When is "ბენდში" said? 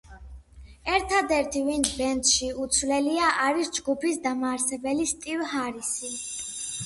1.99-2.49